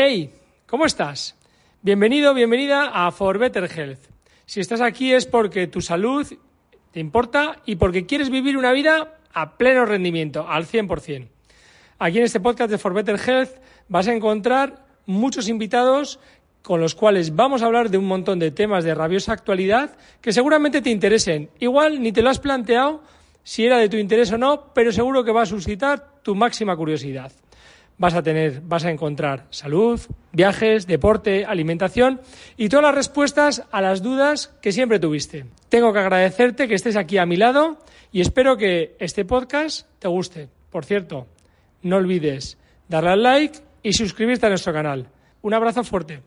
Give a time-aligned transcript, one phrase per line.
[0.00, 0.32] Hey,
[0.68, 1.34] ¿cómo estás?
[1.82, 3.98] Bienvenido, bienvenida a For Better Health.
[4.46, 6.24] Si estás aquí es porque tu salud
[6.92, 11.26] te importa y porque quieres vivir una vida a pleno rendimiento, al 100%.
[11.98, 13.50] Aquí en este podcast de For Better Health
[13.88, 16.20] vas a encontrar muchos invitados
[16.62, 20.32] con los cuales vamos a hablar de un montón de temas de rabiosa actualidad que
[20.32, 21.50] seguramente te interesen.
[21.58, 23.02] Igual ni te lo has planteado
[23.42, 26.76] si era de tu interés o no, pero seguro que va a suscitar tu máxima
[26.76, 27.32] curiosidad
[27.98, 30.00] vas a tener, vas a encontrar salud,
[30.32, 32.20] viajes, deporte, alimentación
[32.56, 35.46] y todas las respuestas a las dudas que siempre tuviste.
[35.68, 37.78] Tengo que agradecerte que estés aquí a mi lado
[38.12, 40.48] y espero que este podcast te guste.
[40.70, 41.26] Por cierto,
[41.82, 42.56] no olvides
[42.88, 45.08] darle al like y suscribirte a nuestro canal.
[45.42, 46.22] Un abrazo fuerte.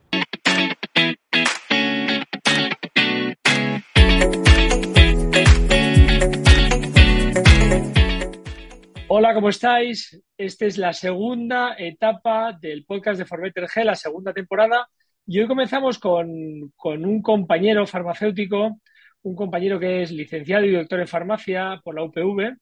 [9.13, 10.23] Hola, ¿cómo estáis?
[10.37, 14.87] Esta es la segunda etapa del podcast de For Better G, la segunda temporada.
[15.27, 18.79] Y hoy comenzamos con, un compañero farmacéutico,
[19.23, 22.55] un compañero que es licenciado y doctor en farmacia por la UPV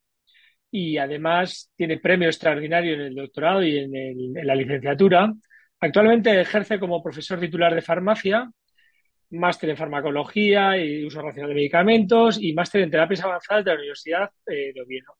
[0.71, 5.31] y además tiene premio extraordinario en el doctorado y en, en la licenciatura.
[5.79, 8.49] Actualmente ejerce como profesor titular de farmacia,
[9.29, 13.77] máster en farmacología y uso racional de medicamentos y máster en terapias avanzadas de la
[13.77, 15.13] Universidad eh, de Oviedo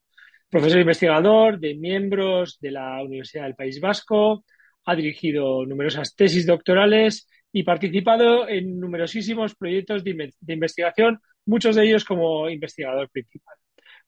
[0.50, 4.44] profesor investigador de miembros de la Universidad del País Vasco,
[4.84, 12.04] ha dirigido numerosas tesis doctorales y participado en numerosísimos proyectos de, investigación, muchos de ellos
[12.04, 13.56] como investigador principal.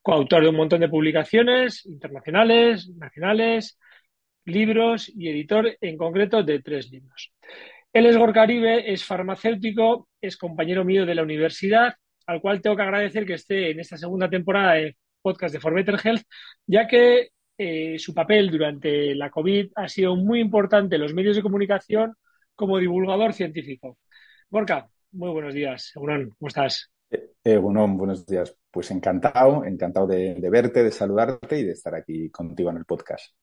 [0.01, 3.79] Coautor de un montón de publicaciones internacionales, nacionales,
[4.45, 7.33] libros y editor en concreto de tres libros.
[7.93, 11.95] Él es Gorcaribe, es farmacéutico, es compañero mío de la universidad,
[12.27, 15.73] al cual tengo que agradecer que esté en esta segunda temporada de podcast de For
[15.73, 16.23] Better Health,
[16.67, 21.37] ya que eh, su papel durante la COVID ha sido muy importante en los medios
[21.37, 22.15] de comunicación
[22.55, 23.99] como divulgador científico.
[24.51, 25.93] Borca, muy buenos días.
[25.95, 26.91] Egunon, ¿cómo estás?
[27.45, 28.57] Eh, buenos días.
[28.71, 33.35] Pues encantado, encantado de, verte, de saludarte y de estar aquí contigo en el podcast.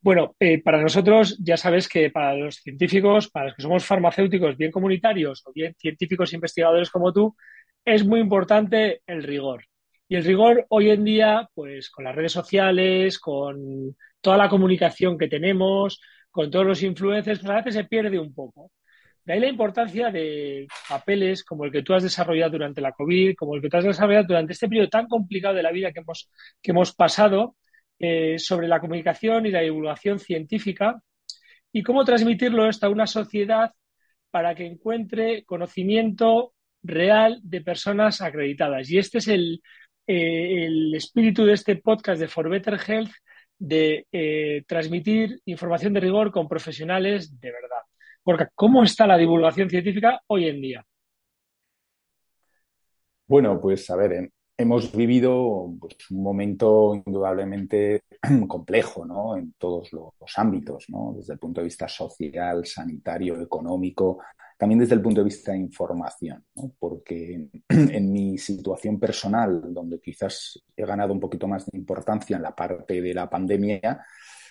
[0.00, 4.56] Bueno, eh, para nosotros ya sabes que para los científicos, para los que somos farmacéuticos
[4.56, 7.36] bien comunitarios o bien científicos investigadores como tú,
[7.84, 9.64] es muy importante el rigor.
[10.08, 15.18] Y el rigor hoy en día, pues con las redes sociales, con toda la comunicación
[15.18, 18.72] que tenemos, con todos los influencers, pues a veces se pierde un poco.
[19.24, 23.34] De ahí la importancia de papeles como el que tú has desarrollado durante la COVID,
[23.36, 26.00] como el que tú has desarrollado durante este periodo tan complicado de la vida que
[26.00, 26.30] hemos,
[26.62, 27.56] que hemos pasado,
[27.98, 31.02] eh, sobre la comunicación y la divulgación científica
[31.72, 33.72] y cómo transmitirlo esto a una sociedad
[34.30, 38.88] para que encuentre conocimiento real de personas acreditadas.
[38.90, 39.62] Y este es el,
[40.08, 43.12] eh, el espíritu de este podcast de For Better Health
[43.58, 47.82] de eh, transmitir información de rigor con profesionales de verdad.
[48.22, 50.86] Porque, ¿cómo está la divulgación científica hoy en día?
[53.26, 58.04] Bueno, pues a ver, hemos vivido pues, un momento indudablemente
[58.48, 59.36] complejo ¿no?
[59.36, 61.12] en todos los, ámbitos, ¿no?
[61.16, 64.20] desde el punto de vista social, sanitario, económico,
[64.58, 66.72] también desde el punto de vista de información, ¿no?
[66.78, 72.42] porque en mi situación personal, donde quizás he ganado un poquito más de importancia en
[72.42, 74.04] la parte de la pandemia,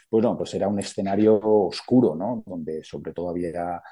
[0.09, 2.41] pues, pues era un escenario oscuro, ¿no?
[2.45, 3.83] donde sobre todo había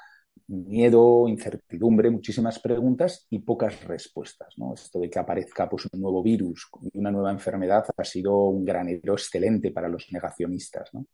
[0.48, 4.54] miedo, incertidumbre, muchísimas preguntas y pocas respuestas.
[4.56, 4.72] ¿no?
[4.72, 8.64] Esto de que aparezca pues, un nuevo virus y una nueva enfermedad ha sido un
[8.64, 10.94] granero excelente para los negacionistas.
[10.94, 11.06] ¿no?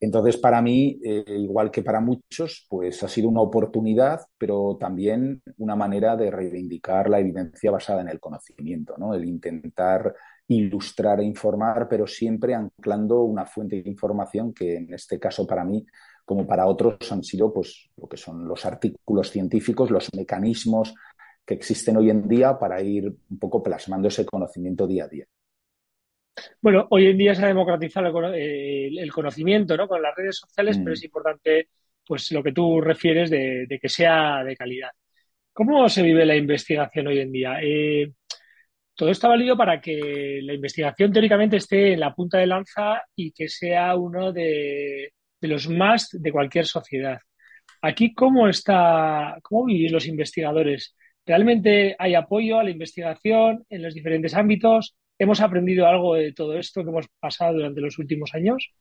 [0.00, 5.42] Entonces, para mí, eh, igual que para muchos, pues ha sido una oportunidad, pero también
[5.56, 9.12] una manera de reivindicar la evidencia basada en el conocimiento, ¿no?
[9.14, 10.14] El intentar
[10.46, 15.64] ilustrar e informar, pero siempre anclando una fuente de información que en este caso para
[15.64, 15.84] mí,
[16.24, 20.94] como para otros, han sido pues lo que son los artículos científicos, los mecanismos
[21.44, 25.26] que existen hoy en día para ir un poco plasmando ese conocimiento día a día.
[26.60, 29.88] Bueno, hoy en día se ha democratizado el, conocimiento ¿no?
[29.88, 31.04] con las redes sociales, pero es mm.
[31.04, 31.68] importante
[32.06, 34.90] pues lo que tú refieres de, que sea de calidad.
[35.52, 37.58] ¿Cómo se vive la investigación hoy en día?
[37.62, 38.12] Eh,
[38.94, 43.32] todo está válido para que la investigación teóricamente esté en la punta de lanza y
[43.32, 47.18] que sea uno de, de los más de cualquier sociedad.
[47.82, 50.96] Aquí, ¿cómo está, cómo viven los investigadores?
[51.24, 54.96] ¿Realmente hay apoyo a la investigación en los diferentes ámbitos?
[55.18, 58.72] ¿Hemos aprendido algo de todo esto que hemos pasado durante los últimos años?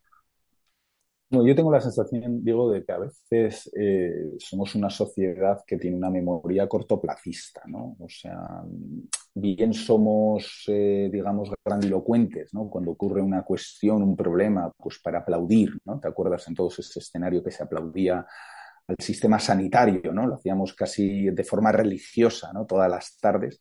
[1.30, 5.78] No, yo tengo la sensación, digo, de que a veces eh, somos una sociedad que
[5.78, 7.98] tiene una memoria cortoplacista, ¿no?
[8.00, 8.64] O sea,
[9.34, 12.70] bien somos, eh, digamos, grandilocuentes, ¿no?
[12.70, 16.00] Cuando ocurre una cuestión, un problema, pues para aplaudir, ¿no?
[16.00, 18.26] ¿Te acuerdas en todo ese escenario que se aplaudía
[18.88, 20.28] al sistema sanitario, ¿no?
[20.28, 22.66] Lo hacíamos casi de forma religiosa, ¿no?
[22.66, 23.60] Todas las tardes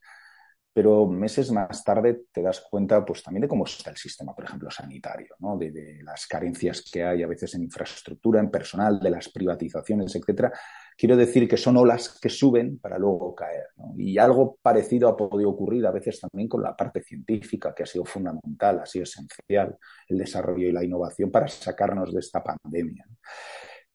[0.76, 4.44] pero meses más tarde te das cuenta pues también de cómo está el sistema, por
[4.44, 5.56] ejemplo, sanitario, ¿no?
[5.56, 10.52] de, las carencias que hay a veces en infraestructura, en personal, de las privatizaciones, etcétera.
[10.94, 13.69] Quiero decir que son olas que suben para luego caer.
[13.96, 17.87] Y algo parecido ha podido ocurrir a veces también con la parte científica, que ha
[17.87, 23.06] sido fundamental, ha sido esencial el desarrollo y la innovación para sacarnos de esta pandemia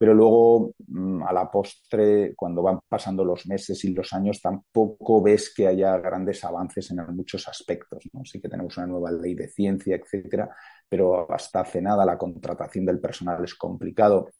[0.02, 5.22] pero luego mm, a la postre, cuando van pasando los meses y los años, tampoco
[5.22, 8.10] ves que haya grandes avances en muchos aspectos.
[8.12, 8.24] ¿no?
[8.24, 10.50] Sí que tenemos una nueva ley de ciencia, etcétera,
[10.88, 14.30] pero hasta hace nada la contratación del personal es complicado.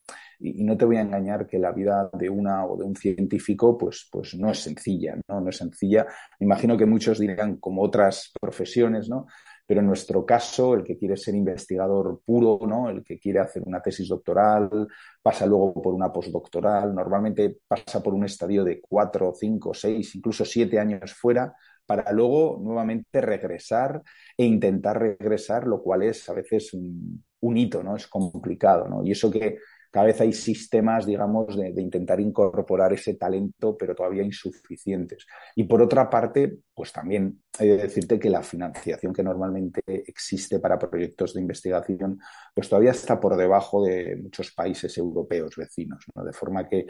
[0.41, 3.79] Y, no te voy a engañar que la vida de una o de un científico
[3.79, 5.41] pues, pues no es sencilla, ¿no?
[5.43, 6.09] No es sencilla.
[6.41, 9.29] Me imagino que muchos dirán como otras profesiones, ¿no?
[9.73, 12.91] Pero en nuestro caso, el que quiere ser investigador puro, ¿no?
[12.91, 14.87] el que quiere hacer una tesis doctoral,
[15.23, 20.45] pasa luego por una postdoctoral, normalmente pasa por un estadio de cuatro, cinco, seis, incluso
[20.45, 21.55] siete años fuera,
[21.87, 24.03] para luego nuevamente regresar
[24.37, 27.97] e intentar regresar, lo cual es a veces un, un hito, ¿no?
[27.97, 29.03] Es complicado, ¿no?
[29.03, 29.57] Y eso que
[29.93, 35.27] cada vez hay sistemas, digamos, de, intentar incorporar ese talento, pero todavía insuficientes.
[35.55, 40.61] Y por otra parte, pues también he de decirte que la financiación que normalmente existe
[40.61, 42.19] para proyectos de investigación,
[42.55, 46.25] pues todavía está por debajo de muchos países europeos vecinos, ¿no?
[46.25, 46.87] De forma que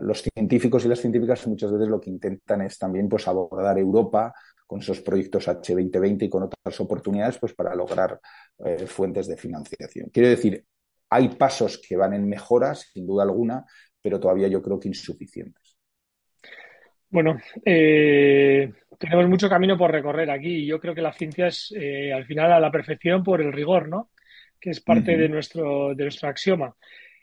[0.00, 4.34] los científicos y las científicas muchas veces lo que intentan es también pues abordar Europa
[4.66, 8.18] con esos proyectos H2020 y con otras oportunidades pues para lograr
[8.64, 10.08] eh, fuentes de financiación.
[10.10, 10.64] Quiero decir,
[11.12, 13.66] hay pasos que van en mejoras, sin duda alguna,
[14.00, 15.76] pero todavía yo creo que insuficientes.
[17.10, 20.64] Bueno, eh, tenemos mucho camino por recorrer aquí.
[20.64, 23.90] Yo creo que la ciencia es eh, al final a la perfección por el rigor,
[23.90, 24.10] ¿no?
[24.58, 26.74] Que es parte de, nuestro, de nuestro axioma.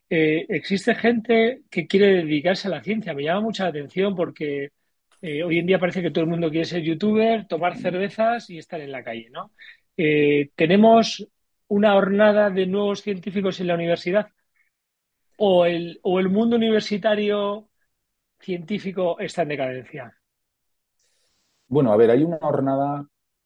[0.08, 3.16] Eh, existe gente que quiere dedicarse a la ciencia.
[3.16, 4.70] Me llama mucha atención porque
[5.22, 8.80] hoy en día parece que todo el mundo quiere ser youtuber, tomar cervezas y estar
[8.80, 9.52] en la calle, ¿no?
[10.56, 11.28] tenemos
[11.70, 14.28] una hornada de nuevos científicos en la universidad?
[15.38, 17.70] ¿O el, o el mundo universitario
[18.40, 20.14] científico está en decadencia?
[21.68, 23.06] Bueno, a ver, hay una hornada,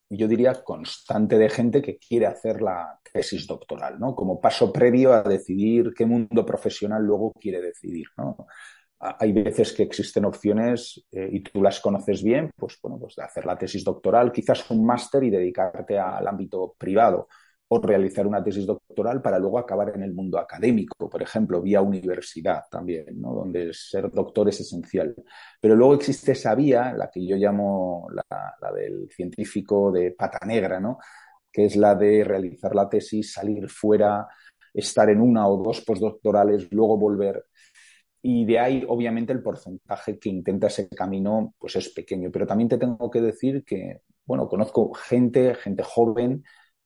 [0.09, 4.15] yo diría, constante de gente que quiere hacer la tesis doctoral, ¿no?
[4.15, 8.47] Como paso previo a decidir qué mundo profesional luego quiere decidir, ¿no?
[8.99, 13.23] Hay veces que existen opciones eh, y tú las conoces bien, pues bueno, pues de
[13.23, 17.27] hacer la tesis doctoral, quizás un máster y dedicarte al ámbito privado
[17.67, 21.81] o realizar una tesis doctoral para luego acabar en el mundo académico, por ejemplo, vía
[21.81, 23.33] universidad también, ¿no?
[23.33, 25.15] donde ser doctor es esencial.
[25.59, 30.79] Pero luego existe esa vía, la que yo llamo la, del científico de pata negra,
[30.79, 30.97] ¿no?
[31.51, 34.27] que es la de realizar la tesis, salir fuera,
[34.73, 37.45] estar en una o dos postdoctorales, luego volver.
[38.21, 42.31] Y de ahí, obviamente, el porcentaje que intenta ese camino pues es pequeño.
[42.31, 46.43] Pero también te tengo que decir que, bueno, conozco gente, gente joven,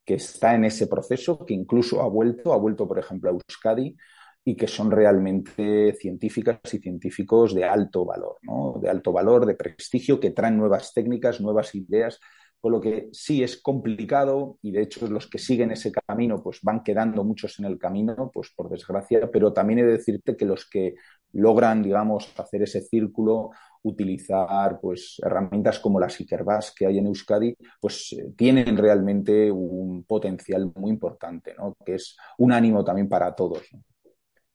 [0.08, 3.94] que está en ese proceso, que incluso ha vuelto, ha vuelto, por ejemplo, a Euskadi
[4.42, 8.78] y que son realmente científicas y científicos de alto valor, ¿no?
[8.80, 12.18] de alto valor, de prestigio, que traen nuevas técnicas, nuevas ideas,
[12.58, 16.60] con lo que sí es complicado y de hecho los que siguen ese camino pues
[16.62, 20.46] van quedando muchos en el camino, pues por desgracia, pero también he de decirte que
[20.46, 20.94] los que
[21.34, 23.50] logran, digamos, hacer ese círculo
[23.82, 30.04] utilizar pues herramientas como las Ikerbas que hay en Euskadi, pues eh, tienen realmente un
[30.04, 31.76] potencial muy importante, ¿no?
[31.84, 33.62] que es un ánimo también para todos.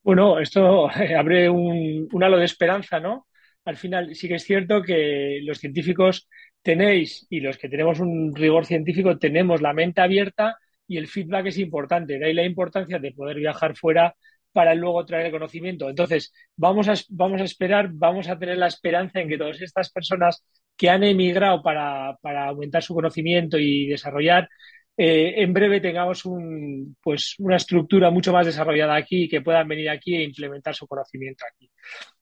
[0.01, 0.87] Bueno, esto
[1.17, 3.27] abre un, un, halo de esperanza, ¿no?
[3.65, 6.27] Al final sí que es cierto que los científicos
[6.61, 11.47] tenéis y los que tenemos un rigor científico tenemos la mente abierta y el feedback
[11.47, 12.19] es importante.
[12.19, 14.15] De ahí la importancia de poder viajar fuera
[14.53, 15.89] para luego traer el conocimiento.
[15.89, 19.91] Entonces, vamos a, vamos a esperar, vamos a tener la esperanza en que todas estas
[19.91, 20.45] personas
[20.77, 22.17] que han emigrado para,
[22.47, 24.47] aumentar su conocimiento y desarrollar,
[24.95, 29.67] eh, en breve tengamos un, pues, una estructura mucho más desarrollada aquí y que puedan
[29.67, 31.69] venir aquí e implementar su conocimiento aquí.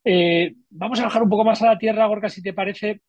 [0.04, 3.02] Eh, vamos a bajar un poco más a la tierra, Gorka, si te parece.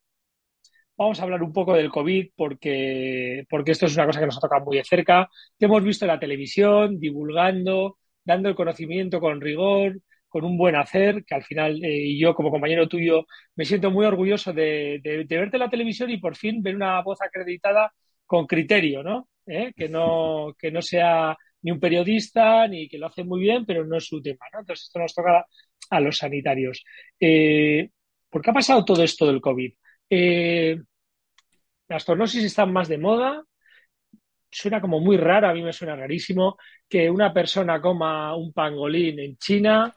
[0.96, 4.36] Vamos a hablar un poco del COVID porque, porque esto es una cosa que nos
[4.36, 5.28] ha tocado muy de cerca.
[5.56, 10.00] Te hemos visto en la televisión divulgando dando el conocimiento con rigor,
[10.32, 14.06] con un buen hacer, que al final, eh, yo como compañero tuyo, me siento muy
[14.06, 14.98] orgulloso de,
[15.28, 17.92] verte en la televisión y por fin ver una voz acreditada
[18.24, 19.28] con criterio, ¿no?
[19.46, 19.72] ¿Eh?
[19.76, 23.84] Que no, que no sea ni un periodista, ni que lo hace muy bien, pero
[23.84, 24.60] no es su tema, ¿no?
[24.60, 25.46] Entonces, esto nos toca
[25.90, 26.82] a los sanitarios.
[27.20, 27.90] Eh,
[28.30, 29.72] ¿Por qué ha pasado todo esto del COVID?
[31.88, 33.42] las zoonosis están más de moda,
[34.52, 39.18] suena como muy raro, a mí me suena rarísimo que una persona coma un pangolín
[39.18, 39.94] en China,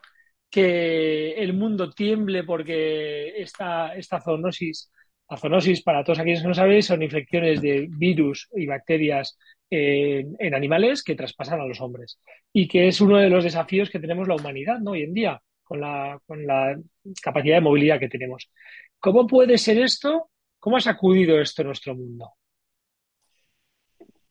[0.50, 3.92] que el mundo tiemble porque esta,
[4.24, 4.90] zoonosis,
[5.38, 11.02] zoonosis, para todos aquellos que no sabéis, son infecciones de virus y bacterias en, animales
[11.02, 12.18] que traspasan a los hombres.
[12.52, 15.80] Y que es uno de los desafíos que tenemos la humanidad hoy en día, con
[15.80, 16.76] la, con la
[17.22, 18.50] capacidad de movilidad que tenemos.
[18.98, 20.30] ¿Cómo puede ser esto?
[20.58, 22.32] ¿Cómo ha sacudido esto en nuestro mundo?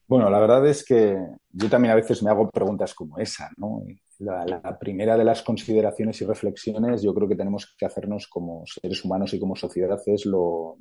[0.07, 1.17] Bueno, la verdad es que
[1.51, 3.83] yo también a veces me hago preguntas como esa, ¿no?
[4.19, 9.03] La, primera de las consideraciones y reflexiones yo creo que tenemos que hacernos como seres
[9.03, 10.77] humanos y como sociedad es lo,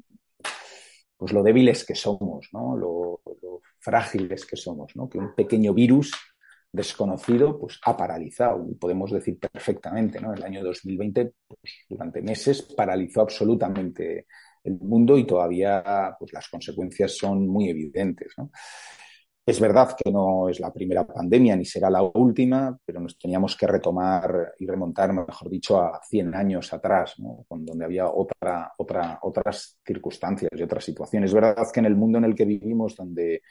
[1.16, 2.76] pues lo débiles que somos, ¿no?
[2.76, 3.20] Lo,
[3.80, 5.08] frágiles que somos, ¿no?
[5.08, 6.12] Que un pequeño virus
[6.72, 10.32] desconocido pues ha paralizado y podemos decir perfectamente, ¿no?
[10.34, 14.26] El año 2020 pues, durante meses paralizó absolutamente
[14.64, 18.50] el mundo y todavía pues las consecuencias son muy evidentes, ¿no?
[19.46, 23.54] Es verdad que no es la primera pandemia ni será la última, pero nos teníamos
[23.54, 27.44] que retomar y remontar, mejor dicho, a 100 años atrás, ¿no?
[27.50, 31.28] donde había otra, otra, otras circunstancias y otras situaciones.
[31.28, 33.42] Es verdad que en el mundo en el que vivimos, donde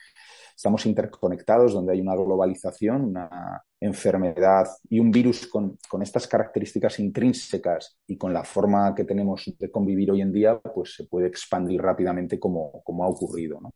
[0.55, 6.99] estamos interconectados, donde hay una globalización, una enfermedad y un virus con, con, estas características
[6.99, 11.27] intrínsecas y con la forma que tenemos de convivir hoy en día, pues se puede
[11.27, 13.59] expandir rápidamente como, como ha ocurrido.
[13.61, 13.73] ¿no?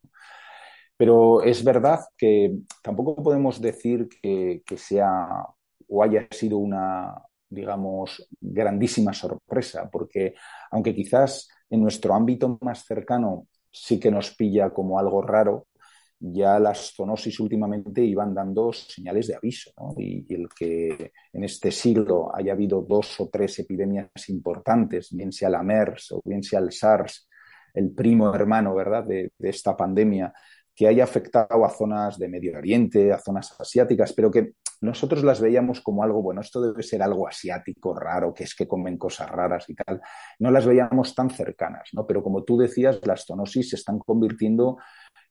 [0.97, 5.45] Pero es verdad que tampoco podemos decir que, sea
[5.87, 7.13] o haya sido una,
[7.47, 10.33] digamos, grandísima sorpresa, porque
[10.71, 15.67] aunque quizás en nuestro ámbito más cercano sí que nos pilla como algo raro,
[16.19, 19.71] ya las zoonosis últimamente iban dando señales de aviso.
[19.97, 25.31] Y, y, el que en este siglo haya habido dos o tres epidemias importantes, bien
[25.31, 27.29] sea la MERS o bien sea el SARS,
[27.75, 29.03] el primo hermano ¿verdad?
[29.03, 30.33] de esta pandemia,
[30.77, 35.41] que haya afectado a zonas de Medio Oriente, a zonas asiáticas, pero que nosotros las
[35.41, 39.27] veíamos como algo, bueno, esto debe ser algo asiático, raro, que es que comen cosas
[39.31, 39.99] raras y tal.
[40.37, 42.05] No las veíamos tan cercanas, ¿no?
[42.05, 44.77] Pero como tú decías, las zoonosis se están convirtiendo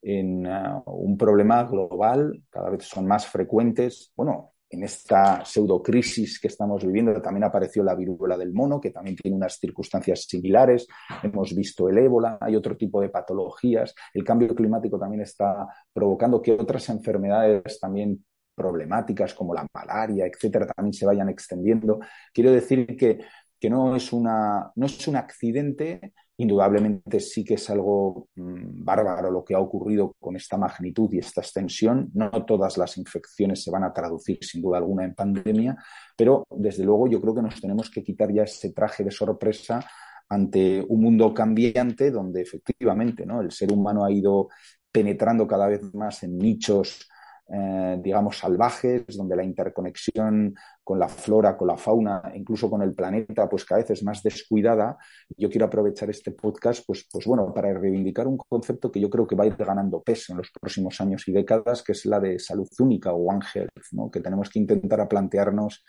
[0.03, 4.13] en uh, un problema global, cada vez son más frecuentes.
[4.17, 9.17] Bueno, en esta pseudocrisis que estamos viviendo también apareció la viruela del mono, que también
[9.17, 10.87] tiene unas circunstancias similares.
[11.23, 13.95] Hemos visto el ébola, hay otro tipo de patologías.
[14.13, 20.67] El cambio climático también está provocando que otras enfermedades también problemáticas como la malaria, etcétera,
[20.67, 22.01] también se vayan extendiendo.
[22.33, 23.21] Quiero decir que,
[23.61, 29.31] que no, es una, no es un accidente, Indudablemente sí que es algo mm, bárbaro
[29.31, 32.11] lo que ha ocurrido con esta magnitud y esta extensión.
[32.15, 35.77] No todas las infecciones se van a traducir sin duda alguna en pandemia,
[36.17, 39.85] pero desde luego yo creo que nos tenemos que quitar ya ese traje de sorpresa
[40.29, 43.41] ante un mundo cambiante donde efectivamente ¿no?
[43.41, 44.49] el ser humano ha ido
[44.91, 47.09] penetrando cada vez más en nichos
[47.49, 52.93] eh, digamos, salvajes, donde la interconexión con la flora, con la fauna, incluso con el
[52.93, 54.97] planeta, pues cada vez es más descuidada.
[55.37, 59.27] Yo quiero aprovechar este podcast, pues, pues bueno, para reivindicar un concepto que yo creo
[59.27, 62.19] que va a ir ganando peso en los próximos años y décadas, que es la
[62.19, 64.11] de salud única o One Health, ¿no?
[64.11, 65.85] que tenemos que intentar a plantearnos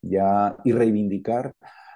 [0.00, 1.54] ya y reivindicar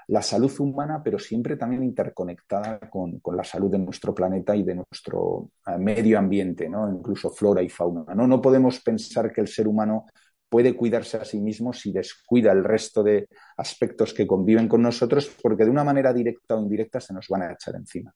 [0.08, 4.76] la salud humana, pero siempre también interconectada con, la salud de nuestro planeta y de
[4.76, 6.88] nuestro eh, medio ambiente, ¿no?
[6.90, 8.14] incluso flora y fauna.
[8.14, 8.26] ¿no?
[8.26, 10.06] no podemos pensar que el ser humano
[10.48, 15.36] puede cuidarse a sí mismo si descuida el resto de aspectos que conviven con nosotros,
[15.42, 18.14] porque de una manera directa o indirecta se nos van a echar encima.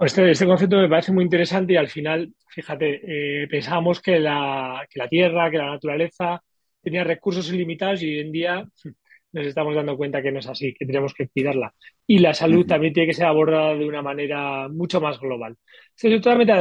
[0.00, 4.84] Este, este concepto me parece muy interesante y al final, fíjate, eh, pensábamos que la,
[4.90, 6.42] que la Tierra, que la naturaleza
[6.82, 8.68] tenía recursos ilimitados y hoy en día
[9.32, 11.74] nos estamos dando cuenta que no es así, que tenemos que cuidarla.
[12.06, 15.56] Y la salud también tiene que ser abordada de una manera mucho más global.
[15.96, 16.52] Estoy totalmente,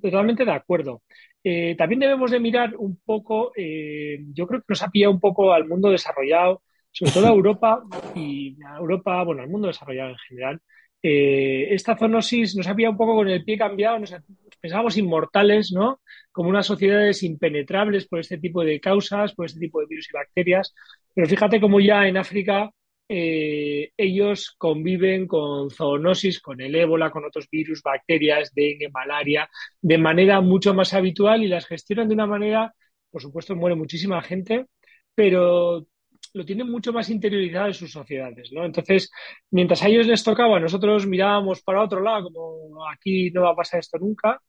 [0.00, 1.02] totalmente de acuerdo.
[1.44, 5.20] Eh, también debemos de mirar un poco, eh, yo creo que nos ha pillado un
[5.20, 6.62] poco al mundo desarrollado,
[6.92, 7.82] sobre todo a Europa
[8.14, 10.60] y a Europa, bueno, al mundo desarrollado en general.
[11.02, 14.14] Eh, esta zoonosis nos ha pillado un poco con el pie cambiado, nos,
[14.62, 16.00] pensábamos inmortales, ¿no?
[16.30, 20.16] Como unas sociedades impenetrables por este tipo de causas, por este tipo de virus y
[20.16, 20.74] bacterias.
[21.14, 22.70] Pero fíjate cómo ya en África
[23.08, 29.50] eh, ellos conviven con zoonosis, con el ébola, con otros virus, bacterias, dengue, malaria,
[29.82, 32.72] de manera mucho más habitual y las gestionan de una manera,
[33.10, 34.66] por supuesto, muere muchísima gente,
[35.14, 35.86] pero
[36.34, 38.64] lo tienen mucho más interiorizado en sus sociedades, ¿no?
[38.64, 39.10] Entonces,
[39.50, 43.56] mientras a ellos les tocaba, nosotros mirábamos para otro lado, como aquí no va a
[43.56, 44.40] pasar esto nunca,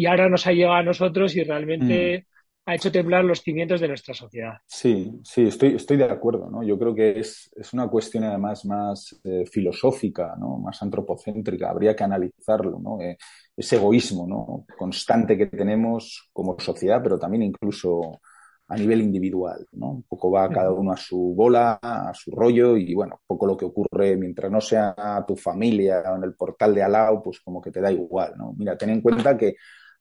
[0.00, 2.70] y ahora nos ha llegado a nosotros y realmente mm.
[2.70, 4.54] ha hecho temblar los cimientos de nuestra sociedad.
[4.66, 6.62] Sí, sí, estoy, estoy de acuerdo, ¿no?
[6.62, 10.56] Yo creo que es, es una cuestión además más eh, filosófica, ¿no?
[10.56, 12.98] Más antropocéntrica, habría que analizarlo, ¿no?
[12.98, 13.18] Eh,
[13.54, 14.64] ese egoísmo, ¿no?
[14.78, 18.22] Constante que tenemos como sociedad, pero también incluso
[18.68, 19.90] a nivel individual, ¿no?
[19.90, 23.46] Un poco va cada uno a su bola, a su rollo y bueno, un poco
[23.46, 24.94] lo que ocurre mientras no sea
[25.28, 28.54] tu familia o en el portal de Alao, pues como que te da igual, ¿no?
[28.56, 29.56] Mira, ten en cuenta que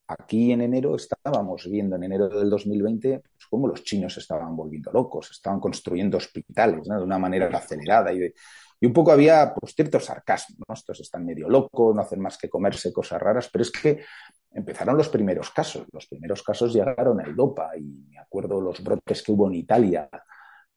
[0.09, 4.91] aquí en enero estábamos viendo, en enero del 2020, pues cómo los chinos estaban volviendo
[4.91, 6.97] locos, estaban construyendo hospitales, ¿no?
[6.97, 8.33] De una manera acelerada y
[8.81, 10.73] y un poco había pues, cierto sarcasmo, ¿no?
[10.73, 14.03] Estos están medio locos, no hacen más que comerse cosas raras, pero es que
[14.51, 15.85] empezaron los primeros casos.
[15.91, 20.09] Los primeros casos llegaron a Europa y me acuerdo los brotes que hubo en Italia.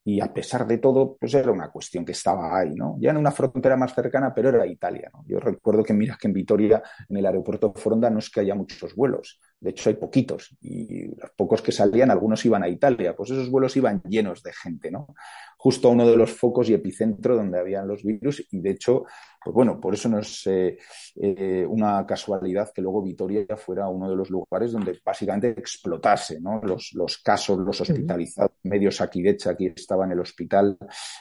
[0.05, 2.97] Y a pesar de todo, pues era una cuestión que estaba ahí, ¿no?
[2.99, 5.25] Ya en una frontera más cercana, pero era Italia, ¿no?
[5.27, 8.41] Yo recuerdo que, mira, que en Vitoria, en el aeropuerto de Foronda, no es que
[8.41, 9.41] haya muchos vuelos.
[9.63, 10.57] De hecho, hay poquitos.
[10.61, 13.15] Y los pocos que salían, algunos iban a Italia.
[13.15, 15.15] Pues esos vuelos iban llenos de gente, ¿no?
[15.63, 19.05] justo a uno de los focos y epicentro donde habían los virus y de hecho,
[19.45, 20.77] pues bueno, por eso no es eh,
[21.15, 26.61] eh, una casualidad que luego Vitoria fuera uno de los lugares donde básicamente explotase, ¿no?
[26.65, 30.77] Los, los casos, los hospitalizados, medios aquí de hecho, aquí estaba en el hospital,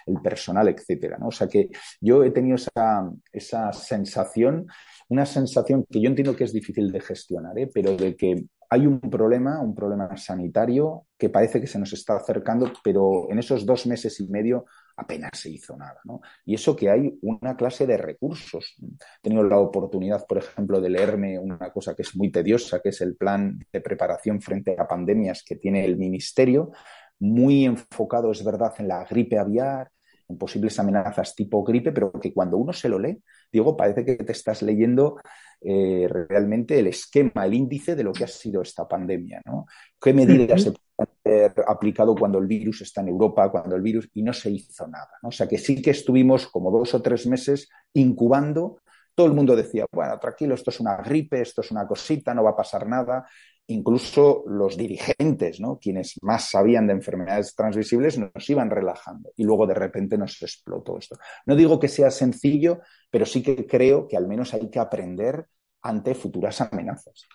[0.07, 1.27] el personal, etcétera, ¿no?
[1.27, 1.69] O sea que
[1.99, 4.65] yo he tenido esa, esa sensación,
[5.09, 7.69] una sensación que yo entiendo que es difícil de gestionar, ¿eh?
[7.71, 8.30] pero de que
[8.73, 13.37] hay un problema, un problema sanitario que parece que se nos está acercando, pero en
[13.37, 15.99] esos dos meses y medio apenas se hizo nada.
[16.05, 16.21] ¿no?
[16.45, 18.77] Y eso que hay una clase de recursos.
[18.81, 22.89] He tenido la oportunidad, por ejemplo, de leerme una cosa que es muy tediosa, que
[22.89, 26.71] es el plan de preparación frente a pandemias que tiene el Ministerio,
[27.19, 29.91] muy enfocado, es verdad, en la gripe aviar,
[30.37, 33.21] posibles amenazas tipo gripe, pero que cuando uno se lo lee,
[33.51, 35.17] digo, parece que te estás leyendo
[35.61, 39.65] eh, realmente el esquema, el índice de lo que ha sido esta pandemia, ¿no?
[39.99, 44.09] ¿Qué medidas se pueden haber aplicado cuando el virus está en Europa, cuando el virus,
[44.13, 45.29] y no se hizo nada, ¿no?
[45.29, 48.77] O sea que sí que estuvimos como dos o tres meses incubando
[49.13, 52.43] todo el mundo decía, bueno, tranquilo, esto es una gripe, esto es una cosita, no
[52.43, 53.27] va a pasar nada
[53.67, 55.79] incluso los dirigentes, ¿no?
[55.79, 60.97] quienes más sabían de enfermedades transmisibles, nos iban relajando y luego de repente nos explotó
[60.97, 61.17] esto.
[61.45, 65.45] No digo que sea sencillo, pero sí que creo que al menos hay que aprender
[65.81, 67.27] ante futuras amenazas.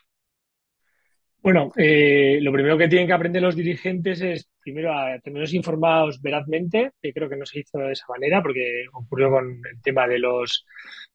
[1.42, 6.20] Bueno, eh, lo primero que tienen que aprender los dirigentes es primero a tenerlos informados
[6.20, 10.08] verazmente, que creo que no se hizo de esa manera, porque ocurrió con el tema
[10.08, 10.66] de los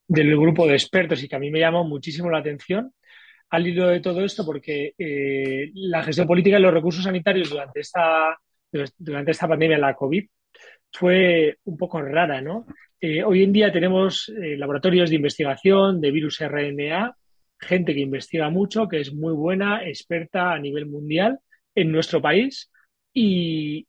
[0.08, 2.94] del grupo de expertos y que a mí me llamó muchísimo la atención
[3.52, 7.82] al hilo de todo esto porque eh, la gestión política de los recursos sanitarios durante
[7.82, 8.38] esta,
[8.98, 10.26] durante esta pandemia, la COVID,
[10.92, 12.66] fue un poco rara, ¿no?
[13.00, 17.16] Eh, hoy en día tenemos eh, laboratorios de investigación de virus RNA,
[17.60, 21.40] gente que investiga mucho, que es muy buena, experta a nivel mundial
[21.76, 22.72] en nuestro país
[23.14, 23.86] y,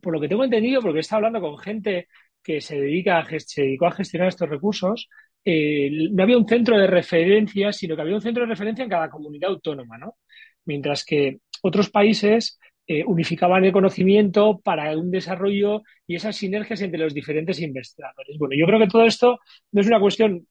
[0.00, 2.08] por lo que tengo entendido, porque he estado hablando con gente
[2.42, 5.08] que se dedica a, se dedicó a gestionar estos recursos,
[5.44, 8.90] eh, no había un centro de referencia, sino que había un centro de referencia en
[8.90, 10.16] cada comunidad autónoma, ¿no?
[10.64, 17.00] Mientras que otros países eh, unificaban el conocimiento para un desarrollo y esas sinergias entre
[17.00, 18.36] los diferentes investigadores.
[18.38, 19.38] Bueno, yo creo que todo esto
[19.72, 20.46] no es una cuestión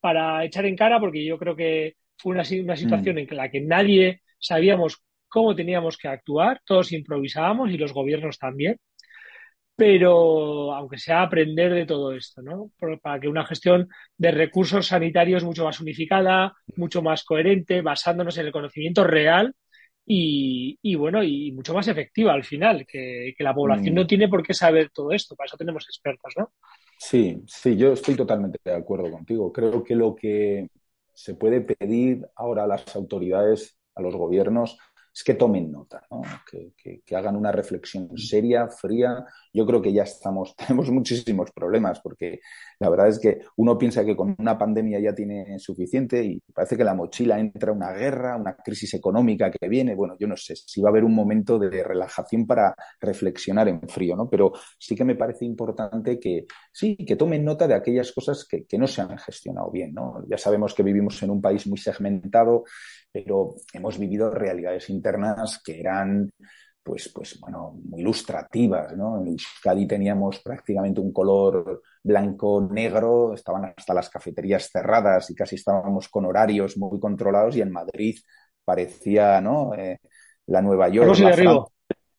[0.00, 3.18] para echar en cara, porque yo creo que fue una, una situación mm.
[3.18, 8.78] en la que nadie sabíamos cómo teníamos que actuar, todos improvisábamos y los gobiernos también
[9.78, 12.72] pero aunque sea aprender de todo esto, ¿no?
[13.00, 18.46] Para que una gestión de recursos sanitarios mucho más unificada, mucho más coherente, basándonos en
[18.46, 19.54] el conocimiento real
[20.04, 24.06] y, bueno, y mucho más efectiva al final, que, la población no mm.
[24.08, 26.50] tiene por qué saber todo esto, para eso tenemos expertos, ¿no?
[26.98, 29.52] Sí, sí, yo estoy totalmente de acuerdo contigo.
[29.52, 30.66] Creo que lo que
[31.14, 34.76] se puede pedir ahora a las autoridades, a los gobiernos,
[35.18, 36.06] es que tomen nota,
[36.48, 39.24] que, hagan una reflexión seria, fría.
[39.52, 42.38] Yo creo que ya estamos, tenemos muchísimos problemas, porque
[42.78, 46.76] la verdad es que uno piensa que con una pandemia ya tiene suficiente y parece
[46.76, 49.96] que la mochila entra una guerra, una crisis económica que viene.
[49.96, 53.88] Bueno, yo no sé si va a haber un momento de relajación para reflexionar en
[53.88, 54.30] frío, ¿no?
[54.30, 58.66] Pero sí que me parece importante que sí, que tomen nota de aquellas cosas que,
[58.66, 60.24] que no se han gestionado bien, ¿no?
[60.30, 62.62] Ya sabemos que vivimos en un país muy segmentado,
[63.10, 65.07] pero hemos vivido realidades internas
[65.64, 66.30] que eran
[66.88, 69.20] pues, pues bueno, muy ilustrativas, ¿no?
[69.20, 76.08] En Euskadi teníamos prácticamente un color blanco-negro, estaban hasta las cafeterías cerradas y casi estábamos
[76.08, 78.18] con horarios muy controlados y en Madrid
[78.64, 79.74] parecía, ¿no?
[79.74, 79.98] Eh,
[80.46, 81.08] la Nueva York,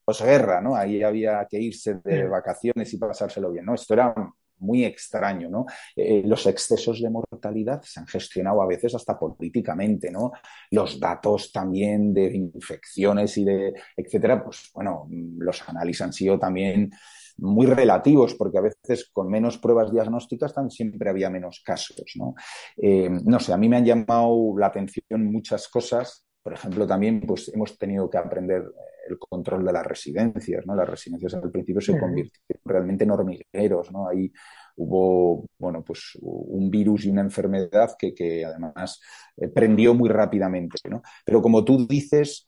[0.06, 0.76] posguerra, ¿no?
[0.76, 3.74] Ahí había que irse de vacaciones y pasárselo bien, ¿no?
[3.74, 4.14] Esto era
[4.60, 5.66] muy extraño, ¿no?
[5.96, 10.32] Eh, los excesos de mortalidad se han gestionado a veces hasta políticamente, ¿no?
[10.72, 16.92] Los datos también de infecciones y de etcétera, pues bueno, los análisis han sido también
[17.38, 22.36] muy relativos, porque a veces con menos pruebas diagnósticas también siempre había menos casos, ¿no?
[22.78, 26.26] Eh, no sé, a mí me han llamado la atención muchas cosas.
[26.42, 28.64] Por ejemplo, también pues hemos tenido que aprender
[29.10, 30.76] el control de las residencias, ¿no?
[30.76, 34.08] Las residencias al principio se convirtieron realmente en hormigueros, ¿no?
[34.08, 34.32] Ahí
[34.78, 39.02] hubo, bueno, pues un virus y una enfermedad que, que además
[39.38, 41.02] eh, prendió muy rápidamente, ¿no?
[41.26, 42.46] Pero como tú dices,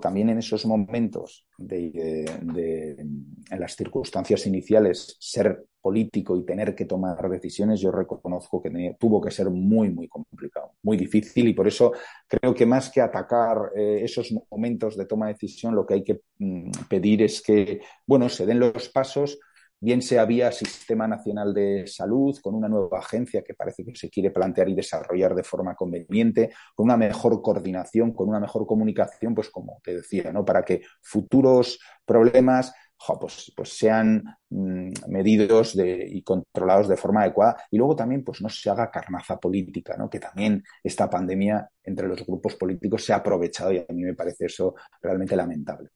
[0.00, 7.28] también en esos momentos de, en las circunstancias iniciales, ser político y tener que tomar
[7.28, 11.92] decisiones, yo reconozco que tuvo que ser muy, muy complicado, muy difícil y por eso
[12.26, 16.04] creo que más que atacar eh, esos momentos de toma de decisión, lo que hay
[16.04, 19.38] que mm, pedir es que, bueno, se den los pasos
[19.80, 24.10] bien sea vía Sistema Nacional de Salud, con una nueva agencia que parece que se
[24.10, 29.34] quiere plantear y desarrollar de forma conveniente, con una mejor coordinación, con una mejor comunicación,
[29.34, 30.44] pues como te decía, ¿no?
[30.44, 32.72] Para que futuros problemas
[33.20, 38.48] pues, pues, sean mm, medidos y controlados de forma adecuada y luego también pues no
[38.48, 40.10] se haga carnaza política, ¿no?
[40.10, 44.14] que también esta pandemia entre los grupos políticos se ha aprovechado y a mí me
[44.14, 45.90] parece eso realmente lamentable.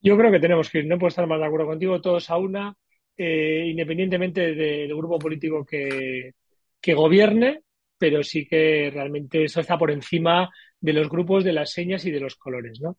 [0.00, 2.36] Yo creo que tenemos que ir, no puedo estar más de acuerdo contigo, todos a
[2.36, 2.74] una,
[3.16, 6.34] eh, independientemente del grupo político que,
[6.80, 7.62] que gobierne,
[7.98, 12.10] pero sí que realmente eso está por encima de los grupos, de las señas y
[12.10, 12.98] de los colores, ¿no?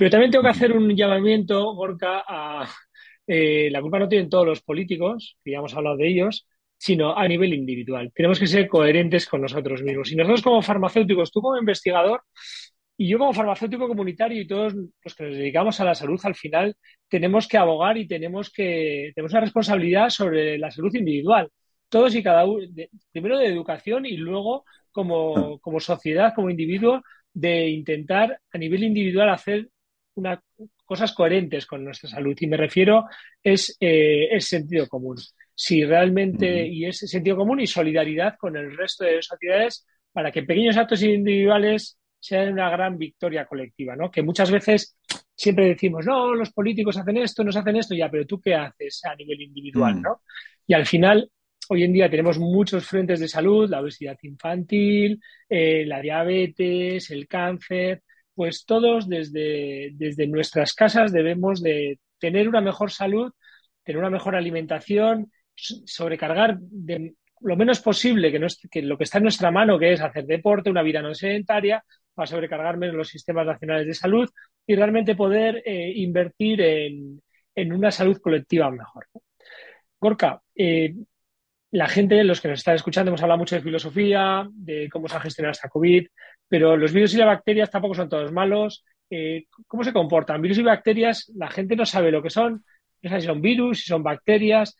[0.00, 2.66] Pero también tengo que hacer un llamamiento, Gorka, a
[3.26, 7.14] eh, la culpa no tienen todos los políticos, que ya hemos hablado de ellos, sino
[7.14, 8.10] a nivel individual.
[8.14, 10.10] Tenemos que ser coherentes con nosotros mismos.
[10.10, 12.22] Y nosotros como farmacéuticos, tú como investigador,
[12.96, 16.34] y yo como farmacéutico comunitario y todos los que nos dedicamos a la salud, al
[16.34, 16.74] final
[17.06, 21.50] tenemos que abogar y tenemos que tenemos una responsabilidad sobre la salud individual.
[21.90, 22.66] Todos y cada uno,
[23.12, 27.02] primero de educación y luego como, como sociedad, como individuo,
[27.34, 29.68] de intentar a nivel individual hacer
[30.14, 30.42] una,
[30.84, 32.36] cosas coherentes con nuestra salud.
[32.40, 33.06] Y me refiero
[33.42, 35.16] es, eh, sentido común.
[35.54, 40.42] Si realmente, y es sentido común y solidaridad con el resto de sociedades para que
[40.42, 44.10] pequeños actos individuales sea una gran victoria colectiva, ¿no?
[44.10, 44.96] Que muchas veces
[45.34, 49.00] siempre decimos, no, los políticos hacen esto, nos hacen esto, ya, pero tú qué haces
[49.04, 50.02] a nivel individual, mm.
[50.02, 50.22] ¿no?
[50.66, 51.30] Y al final,
[51.70, 57.26] hoy en día tenemos muchos frentes de salud, la obesidad infantil, eh, la diabetes, el
[57.26, 58.02] cáncer,
[58.40, 63.30] pues todos desde, desde nuestras casas debemos de tener una mejor salud,
[63.84, 66.58] tener una mejor alimentación, sobrecargar
[67.42, 70.70] lo menos posible que, que lo que está en nuestra mano, que es hacer deporte,
[70.70, 74.30] una vida no sedentaria, para sobrecargarme en los sistemas nacionales de salud
[74.66, 77.20] y realmente poder eh, invertir en,
[77.74, 79.06] una salud colectiva mejor.
[80.00, 80.94] Gorka, eh,
[81.72, 85.16] la gente, los que nos están escuchando, hemos hablado mucho de filosofía, de cómo se
[85.16, 86.06] ha gestionado esta COVID,
[86.50, 88.84] pero los virus y las bacterias tampoco son todos malos.
[89.08, 90.42] Eh, ¿Cómo se comportan?
[90.42, 92.62] Virus y bacterias, la gente no sabe lo que son,
[93.00, 94.76] no sabe si son virus, si son bacterias.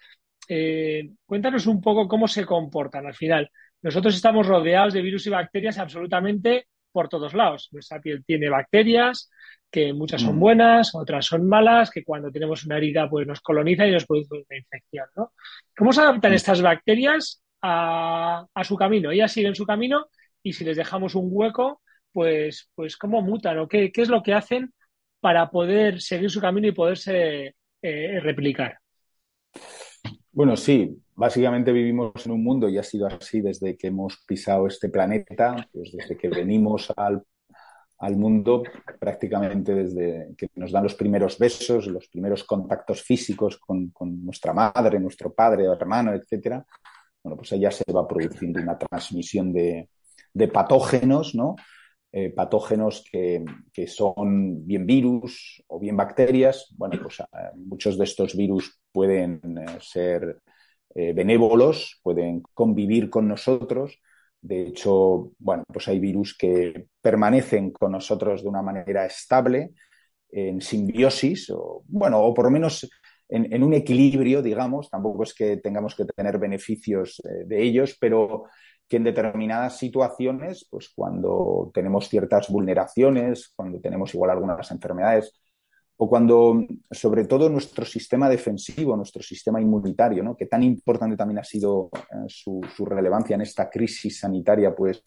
[1.25, 3.51] cuéntanos un poco cómo se comportan al final.
[3.83, 7.69] Nosotros estamos rodeados de virus y bacterias absolutamente por todos lados.
[7.73, 9.31] Nuestra piel tiene bacterias,
[9.71, 10.41] que muchas son mm.
[10.41, 14.35] buenas, otras son malas, que cuando tenemos una herida pues nos coloniza y nos produce
[14.35, 15.07] una infección.
[15.17, 15.33] ¿no?
[15.77, 16.35] ¿Cómo se adaptan mm.
[16.35, 19.11] estas bacterias a, su camino?
[19.11, 20.07] Ellas siguen su camino
[20.43, 21.81] y si les dejamos un hueco,
[22.13, 24.73] pues, pues cómo mutan o qué, es lo que hacen
[25.21, 28.79] para poder seguir su camino y poderse eh, replicar.
[30.33, 34.67] Bueno, sí, básicamente vivimos en un mundo y ha sido así desde que hemos pisado
[34.67, 37.25] este planeta, pues desde que venimos al,
[38.17, 38.63] mundo,
[38.99, 43.93] prácticamente desde que nos dan los primeros besos, los primeros contactos físicos con,
[44.25, 46.65] nuestra madre, nuestro padre, hermano, etcétera.
[47.23, 49.91] Bueno, pues allá se va produciendo una transmisión de,
[50.53, 51.57] patógenos, ¿no?
[52.13, 53.45] Eh, patógenos que,
[53.87, 56.75] son bien virus o bien bacterias.
[56.77, 57.25] Bueno, pues eh,
[57.57, 60.41] muchos de estos virus pueden eh, ser
[60.93, 64.01] benévolos, pueden convivir con nosotros.
[64.41, 69.71] De hecho, bueno, pues hay virus que permanecen con nosotros de una manera estable,
[70.33, 72.91] en simbiosis, o bueno, o por lo menos
[73.29, 74.91] en, un equilibrio, digamos.
[74.91, 78.47] Tampoco es que tengamos que tener beneficios de ellos, pero
[78.91, 85.33] que en determinadas situaciones, pues cuando tenemos ciertas vulneraciones, cuando tenemos igual algunas enfermedades,
[85.97, 90.37] o cuando, sobre todo, nuestro sistema defensivo, nuestro sistema inmunitario, ¿no?
[90.37, 95.03] que tan importante también ha sido eh, su, relevancia en esta crisis sanitaria, pues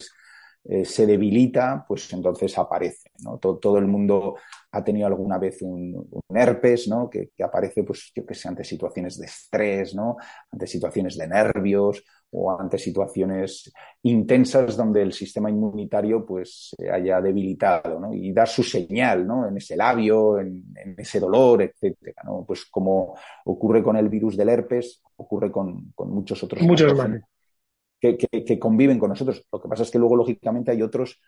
[0.64, 3.10] eh, se debilita, pues entonces aparece.
[3.38, 4.36] Todo, el mundo
[4.70, 7.10] ha tenido alguna vez un, herpes, ¿no?
[7.10, 10.16] Que, aparece, pues, yo que sé, ante situaciones de estrés, ¿no?
[10.50, 12.02] Ante situaciones de nervios
[12.36, 18.12] o ante situaciones intensas donde el sistema inmunitario, pues, se haya debilitado, ¿no?
[18.12, 19.46] Y dar su señal, ¿no?
[19.46, 20.64] En ese labio, en,
[20.98, 22.44] ese dolor, etcétera, ¿no?
[22.46, 26.62] Pues como ocurre con el virus del herpes, ocurre con, muchos otros.
[26.62, 26.92] Muchos
[28.00, 29.46] Que, que, conviven con nosotros.
[29.50, 31.20] Lo que pasa es que luego, lógicamente, hay otros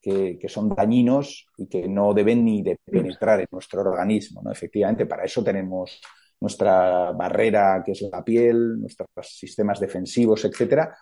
[0.00, 4.42] que, son dañinos y que no deben ni de penetrar en nuestro organismo.
[4.42, 4.50] ¿no?
[4.50, 6.00] Efectivamente, para eso tenemos
[6.40, 10.96] nuestra barrera, que es la piel, nuestros sistemas defensivos, etcétera,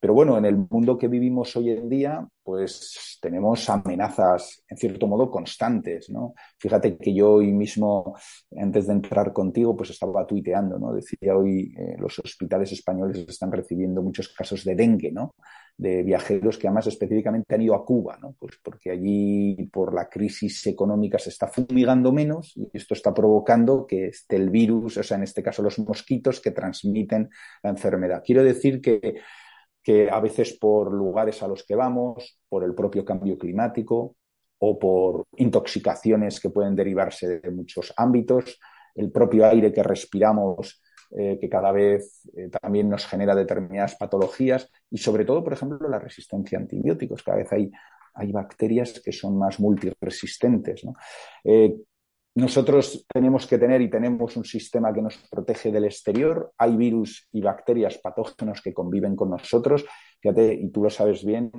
[0.00, 5.06] pero bueno, en el mundo que vivimos hoy en día, pues tenemos amenazas, en cierto
[5.06, 6.32] modo, constantes, ¿no?
[6.58, 8.16] Fíjate que yo hoy mismo,
[8.58, 10.94] antes de entrar contigo, pues estaba tuiteando, ¿no?
[10.94, 15.34] Decía hoy, eh, los hospitales españoles están recibiendo muchos casos de dengue, ¿no?
[15.80, 18.34] De viajeros que además específicamente han ido a Cuba, ¿no?
[18.38, 23.86] Pues porque allí, por la crisis económica, se está fumigando menos y esto está provocando
[23.86, 27.30] que esté el virus, o sea, en este caso los mosquitos que transmiten
[27.62, 28.22] la enfermedad.
[28.22, 29.20] Quiero decir que
[29.82, 34.16] que a veces por lugares a los que vamos, por el propio cambio climático
[34.58, 38.58] o por intoxicaciones que pueden derivarse de muchos ámbitos,
[38.94, 44.70] el propio aire que respiramos, eh, que cada vez eh, también nos genera determinadas patologías
[44.90, 47.24] y sobre todo, por ejemplo, la resistencia a antibióticos.
[47.24, 47.70] Cada vez hay,
[48.14, 50.82] hay bacterias que son más multiresistentes.
[51.42, 51.76] Eh,
[52.36, 56.52] nosotros tenemos que tener y tenemos un sistema que nos protege del exterior.
[56.56, 59.84] Hay virus y bacterias patógenos que conviven con nosotros.
[60.20, 61.50] Fíjate, y tú lo sabes bien,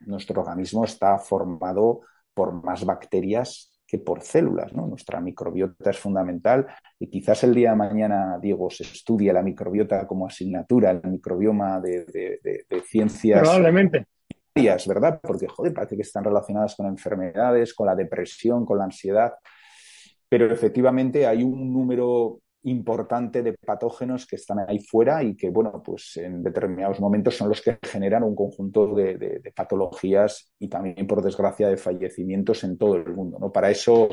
[0.00, 2.02] nuestro organismo está formado
[2.34, 4.72] por más bacterias que por células.
[4.74, 4.86] ¿no?
[4.86, 6.66] Nuestra microbiota es fundamental
[7.00, 11.80] y quizás el día de mañana, Diego, se estudie la microbiota como asignatura, el microbioma
[11.80, 12.04] de,
[12.44, 13.40] de ciencias.
[13.40, 14.06] Probablemente.
[14.88, 15.20] ¿Verdad?
[15.22, 19.34] Porque, joder, parece que están relacionadas con enfermedades, con la depresión, con la ansiedad
[20.28, 25.82] pero efectivamente hay un número importante de patógenos que están ahí fuera y que, bueno,
[25.84, 31.22] pues en determinados momentos son los que generan un conjunto de, patologías y también, por
[31.22, 33.38] desgracia, de fallecimientos en todo el mundo.
[33.38, 33.52] ¿no?
[33.52, 34.08] Para eso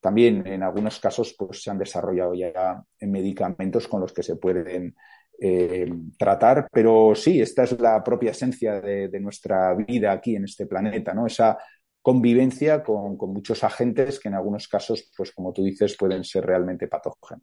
[0.00, 4.94] también, en algunos casos, pues se han desarrollado ya medicamentos con los que se pueden
[5.38, 10.44] eh, tratar, pero sí, esta es la propia esencia de, de, nuestra vida aquí en
[10.44, 11.26] este planeta, ¿no?
[11.26, 11.58] Esa
[12.06, 16.86] convivencia con, muchos agentes que en algunos casos, pues como tú dices, pueden ser realmente
[16.86, 17.42] patógenos.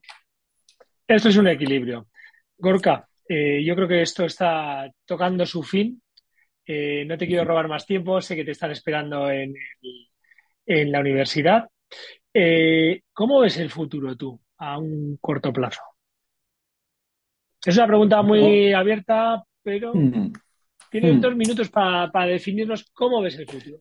[1.08, 2.08] Esto es un equilibrio.
[2.58, 6.02] Gorka, eh, yo creo que esto está tocando su fin.
[6.66, 9.54] Eh, no te quiero robar más tiempo, sé que te están esperando en,
[10.66, 11.70] la universidad.
[12.34, 15.82] Eh, ¿Cómo ves el futuro tú a un corto plazo?
[17.66, 20.34] Es una pregunta muy abierta, pero mm.
[20.90, 21.20] tienes mm.
[21.20, 23.78] dos minutos para definirnos cómo ves el futuro.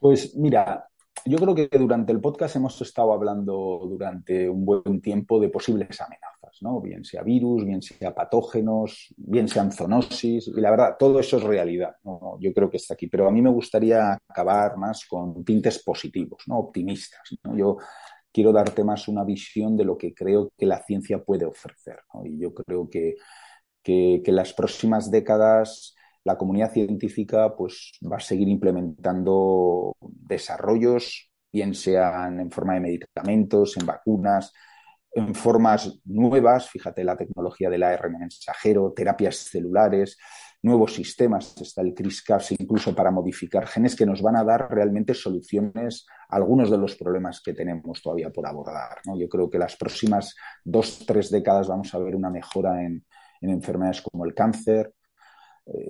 [0.00, 0.88] Pues mira,
[1.26, 6.00] yo creo que durante el podcast hemos estado hablando durante un buen tiempo de posibles
[6.00, 6.80] amenazas, ¿no?
[6.80, 11.42] Bien sea virus, bien sea patógenos, bien sean zoonosis, y la verdad, todo eso es
[11.42, 12.36] realidad, ¿no?
[12.40, 16.42] Yo creo que está aquí, pero a mí me gustaría acabar más con tintes positivos,
[16.46, 16.58] ¿no?
[16.58, 17.22] Optimistas.
[17.54, 17.78] Yo
[18.30, 22.26] quiero darte más una visión de lo que creo que la ciencia puede ofrecer, ¿no?
[22.26, 23.14] Y yo creo que,
[23.82, 32.40] que las próximas décadas la comunidad científica pues, va a seguir implementando desarrollos, bien sean
[32.40, 34.52] en forma de medicamentos, en vacunas,
[35.12, 40.18] en formas nuevas, fíjate la tecnología del ARN mensajero, terapias celulares,
[40.62, 45.14] nuevos sistemas, está el CRISPR incluso para modificar genes que nos van a dar realmente
[45.14, 48.98] soluciones a algunos de los problemas que tenemos todavía por abordar.
[49.16, 50.34] Yo creo que las próximas
[50.64, 53.04] dos, tres décadas vamos a ver una mejora en
[53.42, 54.94] enfermedades como el cáncer,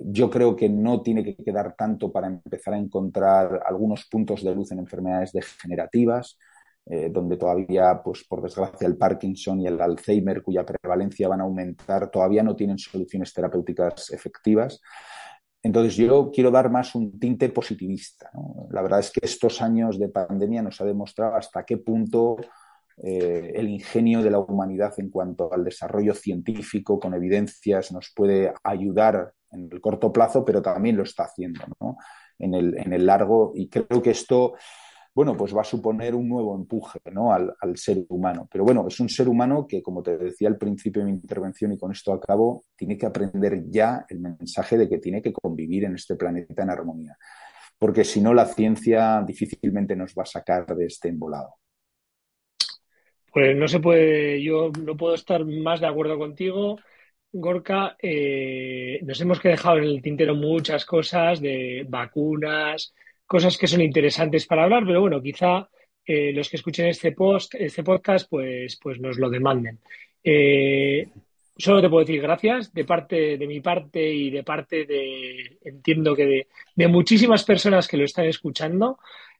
[0.05, 4.55] yo creo que no tiene que quedar tanto para empezar a encontrar algunos puntos de
[4.55, 6.37] luz en enfermedades degenerativas,
[6.87, 11.43] eh, donde todavía, pues por desgracia, el Parkinson y el Alzheimer, cuya prevalencia van a
[11.43, 14.79] aumentar, todavía no tienen soluciones terapéuticas efectivas.
[15.63, 18.29] Entonces, yo quiero dar más un tinte positivista.
[18.69, 22.37] La verdad es que estos años de pandemia nos ha demostrado hasta qué punto
[22.97, 28.53] eh, el ingenio de la humanidad en cuanto al desarrollo científico con evidencias nos puede
[28.63, 31.61] ayudar en el corto plazo, pero también lo está haciendo
[32.39, 33.51] en, el, en el largo.
[33.55, 34.55] Y creo que esto,
[35.13, 37.33] bueno, pues va a suponer un nuevo empuje ¿no?
[37.33, 38.47] al, ser humano.
[38.51, 41.71] Pero bueno, es un ser humano que, como te decía al principio de mi intervención
[41.71, 45.85] y con esto acabo, tiene que aprender ya el mensaje de que tiene que convivir
[45.85, 47.17] en este planeta en armonía.
[47.77, 51.55] Porque si no, la ciencia difícilmente nos va a sacar de este embolado.
[53.33, 56.77] Pues no se puede, yo no puedo estar más de acuerdo contigo.
[57.37, 62.93] Gorka, eh, nos hemos dejado en el tintero muchas cosas de vacunas,
[63.25, 65.67] cosas que son interesantes para hablar, pero bueno, quizá
[66.05, 69.79] eh, los que escuchen este post, este podcast, pues, pues nos lo demanden.
[71.57, 76.15] solo te puedo decir gracias de parte de mi parte y de parte de entiendo
[76.15, 78.97] que de muchísimas personas que lo están escuchando.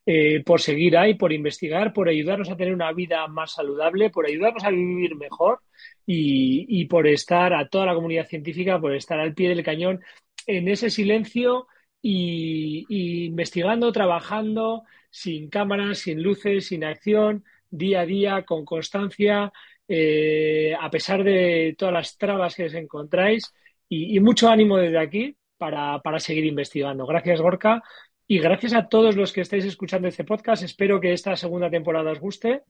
[0.08, 4.28] Eh, por seguir ahí, por investigar, por ayudarnos a tener una vida más saludable, por
[4.28, 5.62] ayudarnos a vivir mejor
[6.06, 10.02] y, por estar a toda la comunidad científica, por estar al pie del cañón
[10.46, 11.68] en ese silencio
[12.04, 12.86] y,
[13.26, 19.52] investigando, trabajando sin cámaras, sin luces, sin acción, día a día, con constancia,
[19.88, 23.52] eh, a pesar de todas las trabas que os encontráis
[23.90, 27.08] y, mucho ánimo desde aquí para, para seguir investigando.
[27.08, 27.82] Gracias, Gorka.
[28.28, 30.64] Y gracias a todos los que estáis escuchando este podcast.
[30.64, 32.64] Espero que esta segunda temporada os guste,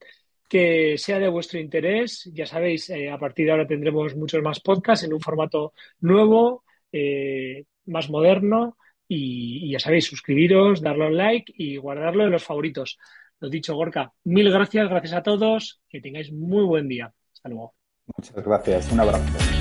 [0.49, 2.29] que sea de vuestro interés.
[2.33, 6.63] Ya sabéis, eh, a partir de ahora tendremos muchos más podcasts en un formato nuevo,
[6.91, 8.77] eh, más moderno.
[9.07, 12.97] Y, y, ya sabéis, suscribiros, darle un like y guardarlo en los favoritos.
[13.39, 15.81] Lo dicho, Gorka, mil gracias, gracias a todos.
[15.87, 17.13] Que tengáis muy buen día.
[17.33, 17.75] Hasta luego.
[18.17, 18.91] Muchas gracias.
[18.91, 19.54] Un abrazo.